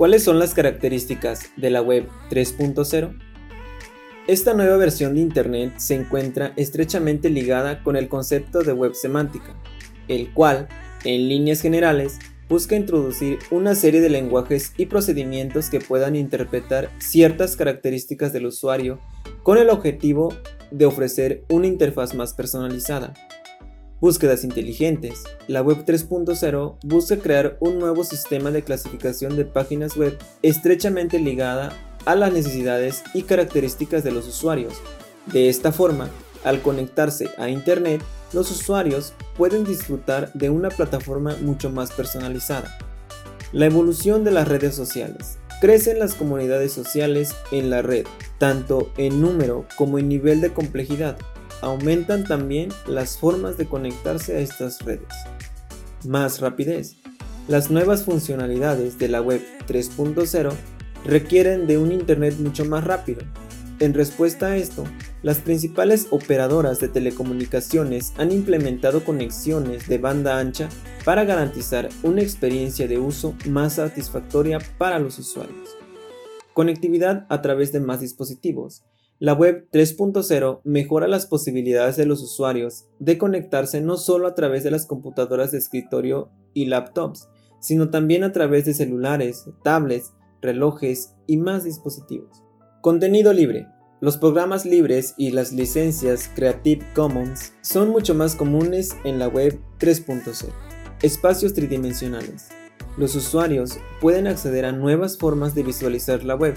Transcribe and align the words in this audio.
¿Cuáles 0.00 0.24
son 0.24 0.38
las 0.38 0.54
características 0.54 1.50
de 1.58 1.68
la 1.68 1.82
web 1.82 2.08
3.0? 2.30 3.18
Esta 4.26 4.54
nueva 4.54 4.78
versión 4.78 5.14
de 5.14 5.20
Internet 5.20 5.74
se 5.76 5.94
encuentra 5.94 6.54
estrechamente 6.56 7.28
ligada 7.28 7.82
con 7.82 7.96
el 7.96 8.08
concepto 8.08 8.62
de 8.62 8.72
web 8.72 8.94
semántica, 8.94 9.54
el 10.08 10.32
cual, 10.32 10.68
en 11.04 11.28
líneas 11.28 11.60
generales, 11.60 12.18
busca 12.48 12.76
introducir 12.76 13.40
una 13.50 13.74
serie 13.74 14.00
de 14.00 14.08
lenguajes 14.08 14.72
y 14.78 14.86
procedimientos 14.86 15.68
que 15.68 15.80
puedan 15.80 16.16
interpretar 16.16 16.88
ciertas 16.96 17.54
características 17.54 18.32
del 18.32 18.46
usuario 18.46 18.98
con 19.42 19.58
el 19.58 19.68
objetivo 19.68 20.34
de 20.70 20.86
ofrecer 20.86 21.44
una 21.50 21.66
interfaz 21.66 22.14
más 22.14 22.32
personalizada. 22.32 23.12
Búsquedas 24.00 24.44
inteligentes. 24.44 25.24
La 25.46 25.60
Web 25.60 25.84
3.0 25.84 26.78
busca 26.82 27.18
crear 27.18 27.58
un 27.60 27.78
nuevo 27.78 28.02
sistema 28.02 28.50
de 28.50 28.62
clasificación 28.62 29.36
de 29.36 29.44
páginas 29.44 29.94
web 29.94 30.16
estrechamente 30.40 31.18
ligada 31.18 31.76
a 32.06 32.14
las 32.14 32.32
necesidades 32.32 33.02
y 33.12 33.24
características 33.24 34.02
de 34.02 34.10
los 34.10 34.26
usuarios. 34.26 34.72
De 35.26 35.50
esta 35.50 35.70
forma, 35.70 36.08
al 36.44 36.62
conectarse 36.62 37.28
a 37.36 37.50
Internet, 37.50 38.00
los 38.32 38.50
usuarios 38.50 39.12
pueden 39.36 39.64
disfrutar 39.64 40.32
de 40.32 40.48
una 40.48 40.70
plataforma 40.70 41.36
mucho 41.42 41.68
más 41.68 41.92
personalizada. 41.92 42.78
La 43.52 43.66
evolución 43.66 44.24
de 44.24 44.30
las 44.30 44.48
redes 44.48 44.74
sociales. 44.74 45.38
Crecen 45.60 45.98
las 45.98 46.14
comunidades 46.14 46.72
sociales 46.72 47.34
en 47.52 47.68
la 47.68 47.82
red, 47.82 48.06
tanto 48.38 48.90
en 48.96 49.20
número 49.20 49.66
como 49.76 49.98
en 49.98 50.08
nivel 50.08 50.40
de 50.40 50.54
complejidad. 50.54 51.18
Aumentan 51.62 52.24
también 52.24 52.70
las 52.86 53.18
formas 53.18 53.56
de 53.56 53.66
conectarse 53.66 54.36
a 54.36 54.40
estas 54.40 54.84
redes. 54.84 55.08
Más 56.06 56.40
rapidez. 56.40 56.96
Las 57.48 57.70
nuevas 57.70 58.04
funcionalidades 58.04 58.98
de 58.98 59.08
la 59.08 59.20
web 59.20 59.42
3.0 59.66 60.52
requieren 61.04 61.66
de 61.66 61.78
un 61.78 61.92
Internet 61.92 62.36
mucho 62.38 62.64
más 62.64 62.84
rápido, 62.84 63.22
en 63.80 63.94
respuesta 63.94 64.48
a 64.48 64.56
esto, 64.58 64.84
las 65.22 65.38
principales 65.38 66.08
operadoras 66.10 66.80
de 66.80 66.88
telecomunicaciones 66.88 68.12
han 68.18 68.30
implementado 68.30 69.06
conexiones 69.06 69.88
de 69.88 69.96
banda 69.96 70.38
ancha 70.38 70.68
para 71.02 71.24
garantizar 71.24 71.88
una 72.02 72.20
experiencia 72.20 72.86
de 72.86 72.98
uso 72.98 73.34
más 73.48 73.76
satisfactoria 73.76 74.58
para 74.76 74.98
los 74.98 75.18
usuarios. 75.18 75.70
Conectividad 76.52 77.24
a 77.30 77.40
través 77.40 77.72
de 77.72 77.80
más 77.80 78.00
dispositivos. 78.00 78.84
La 79.22 79.34
web 79.34 79.68
3.0 79.70 80.62
mejora 80.64 81.06
las 81.06 81.26
posibilidades 81.26 81.98
de 81.98 82.06
los 82.06 82.22
usuarios 82.22 82.86
de 83.00 83.18
conectarse 83.18 83.82
no 83.82 83.98
solo 83.98 84.26
a 84.26 84.34
través 84.34 84.64
de 84.64 84.70
las 84.70 84.86
computadoras 84.86 85.52
de 85.52 85.58
escritorio 85.58 86.30
y 86.54 86.64
laptops, 86.64 87.28
sino 87.60 87.90
también 87.90 88.24
a 88.24 88.32
través 88.32 88.64
de 88.64 88.72
celulares, 88.72 89.44
tablets, 89.62 90.14
relojes 90.40 91.16
y 91.26 91.36
más 91.36 91.64
dispositivos. 91.64 92.42
Contenido 92.80 93.34
libre. 93.34 93.66
Los 94.00 94.16
programas 94.16 94.64
libres 94.64 95.12
y 95.18 95.32
las 95.32 95.52
licencias 95.52 96.30
Creative 96.34 96.82
Commons 96.94 97.52
son 97.60 97.90
mucho 97.90 98.14
más 98.14 98.34
comunes 98.34 98.96
en 99.04 99.18
la 99.18 99.28
web 99.28 99.60
3.0. 99.78 100.46
Espacios 101.02 101.52
tridimensionales. 101.52 102.48
Los 102.96 103.14
usuarios 103.14 103.78
pueden 104.00 104.26
acceder 104.26 104.64
a 104.64 104.72
nuevas 104.72 105.18
formas 105.18 105.54
de 105.54 105.62
visualizar 105.62 106.24
la 106.24 106.36
web 106.36 106.54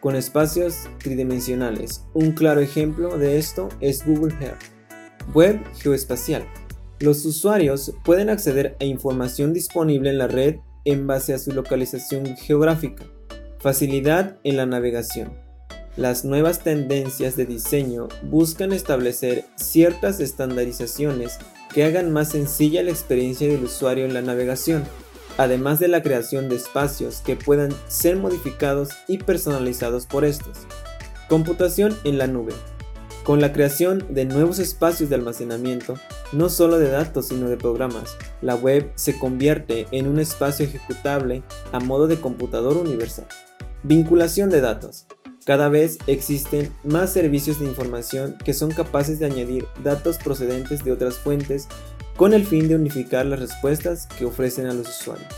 con 0.00 0.16
espacios 0.16 0.88
tridimensionales. 0.98 2.04
Un 2.14 2.32
claro 2.32 2.60
ejemplo 2.60 3.18
de 3.18 3.38
esto 3.38 3.68
es 3.80 4.04
Google 4.04 4.34
Earth. 4.40 4.62
Web 5.34 5.60
geoespacial. 5.80 6.44
Los 6.98 7.24
usuarios 7.24 7.94
pueden 8.04 8.30
acceder 8.30 8.76
a 8.80 8.84
información 8.84 9.52
disponible 9.52 10.10
en 10.10 10.18
la 10.18 10.28
red 10.28 10.56
en 10.84 11.06
base 11.06 11.34
a 11.34 11.38
su 11.38 11.52
localización 11.52 12.36
geográfica. 12.36 13.04
Facilidad 13.58 14.38
en 14.44 14.56
la 14.56 14.66
navegación. 14.66 15.32
Las 15.96 16.24
nuevas 16.24 16.60
tendencias 16.60 17.36
de 17.36 17.46
diseño 17.46 18.08
buscan 18.22 18.72
establecer 18.72 19.44
ciertas 19.56 20.20
estandarizaciones 20.20 21.38
que 21.74 21.84
hagan 21.84 22.12
más 22.12 22.30
sencilla 22.30 22.82
la 22.82 22.90
experiencia 22.90 23.48
del 23.48 23.64
usuario 23.64 24.04
en 24.04 24.14
la 24.14 24.22
navegación, 24.22 24.84
además 25.40 25.78
de 25.78 25.88
la 25.88 26.02
creación 26.02 26.50
de 26.50 26.56
espacios 26.56 27.22
que 27.24 27.34
puedan 27.34 27.70
ser 27.88 28.16
modificados 28.16 28.90
y 29.08 29.16
personalizados 29.16 30.04
por 30.04 30.26
estos. 30.26 30.58
Computación 31.30 31.96
en 32.04 32.18
la 32.18 32.26
nube. 32.26 32.52
Con 33.24 33.40
la 33.40 33.50
creación 33.50 34.04
de 34.10 34.26
nuevos 34.26 34.58
espacios 34.58 35.08
de 35.08 35.14
almacenamiento, 35.14 35.94
no 36.32 36.50
solo 36.50 36.78
de 36.78 36.90
datos 36.90 37.28
sino 37.28 37.48
de 37.48 37.56
programas, 37.56 38.18
la 38.42 38.54
web 38.54 38.92
se 38.96 39.18
convierte 39.18 39.86
en 39.92 40.08
un 40.08 40.18
espacio 40.18 40.66
ejecutable 40.66 41.42
a 41.72 41.80
modo 41.80 42.06
de 42.06 42.20
computador 42.20 42.76
universal. 42.76 43.26
Vinculación 43.82 44.50
de 44.50 44.60
datos. 44.60 45.06
Cada 45.46 45.70
vez 45.70 45.96
existen 46.06 46.70
más 46.84 47.14
servicios 47.14 47.60
de 47.60 47.64
información 47.64 48.36
que 48.44 48.52
son 48.52 48.72
capaces 48.72 49.18
de 49.18 49.24
añadir 49.24 49.66
datos 49.82 50.18
procedentes 50.18 50.84
de 50.84 50.92
otras 50.92 51.14
fuentes 51.16 51.66
con 52.20 52.34
el 52.34 52.44
fin 52.44 52.68
de 52.68 52.74
unificar 52.74 53.24
las 53.24 53.40
respuestas 53.40 54.06
que 54.06 54.26
ofrecen 54.26 54.66
a 54.66 54.74
los 54.74 54.86
usuarios. 54.86 55.32